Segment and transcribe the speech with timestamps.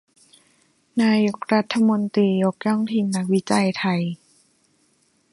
[1.03, 4.01] นายกรัฐมนตรียกย่องทีมนักวิจัยไทย